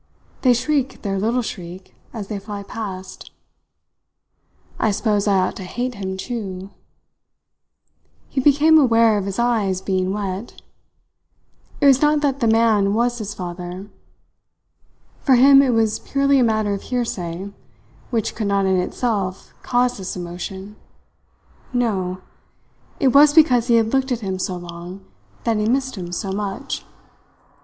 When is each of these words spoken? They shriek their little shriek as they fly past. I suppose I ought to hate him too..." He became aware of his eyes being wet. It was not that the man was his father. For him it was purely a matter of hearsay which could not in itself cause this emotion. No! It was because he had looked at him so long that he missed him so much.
They 0.41 0.53
shriek 0.55 1.03
their 1.03 1.19
little 1.19 1.43
shriek 1.43 1.93
as 2.11 2.27
they 2.27 2.39
fly 2.39 2.63
past. 2.63 3.29
I 4.79 4.89
suppose 4.89 5.27
I 5.27 5.37
ought 5.37 5.55
to 5.57 5.63
hate 5.63 5.93
him 5.93 6.17
too..." 6.17 6.71
He 8.31 8.41
became 8.41 8.79
aware 8.79 9.19
of 9.19 9.25
his 9.25 9.37
eyes 9.37 9.79
being 9.79 10.11
wet. 10.11 10.59
It 11.79 11.85
was 11.85 12.01
not 12.01 12.21
that 12.21 12.39
the 12.39 12.47
man 12.47 12.95
was 12.95 13.19
his 13.19 13.35
father. 13.35 13.91
For 15.19 15.35
him 15.35 15.61
it 15.61 15.69
was 15.71 15.99
purely 15.99 16.39
a 16.39 16.43
matter 16.43 16.73
of 16.73 16.81
hearsay 16.81 17.53
which 18.09 18.33
could 18.33 18.47
not 18.47 18.65
in 18.65 18.77
itself 18.77 19.53
cause 19.61 19.99
this 19.99 20.15
emotion. 20.15 20.77
No! 21.73 22.23
It 22.99 23.09
was 23.09 23.35
because 23.35 23.67
he 23.67 23.75
had 23.75 23.93
looked 23.93 24.11
at 24.11 24.21
him 24.21 24.39
so 24.39 24.55
long 24.55 25.05
that 25.43 25.57
he 25.57 25.69
missed 25.69 25.95
him 25.95 26.11
so 26.11 26.31
much. 26.31 26.83